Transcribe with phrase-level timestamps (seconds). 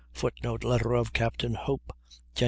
[0.13, 1.43] [Footnote: Letter of Capt.
[1.43, 1.93] Hope,
[2.33, 2.39] Jan.